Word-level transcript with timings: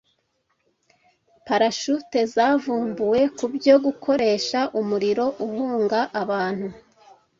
Parashute 1.47 2.19
zavumbuwe 2.33 3.19
kubyo 3.37 3.75
gukoresha 3.85 4.59
umuriro 4.79 5.25
uhunga- 5.45 5.99
abantu 6.21 6.67